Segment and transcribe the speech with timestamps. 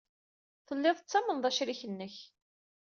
[0.67, 2.15] Tellid tettamned acrik-nnek.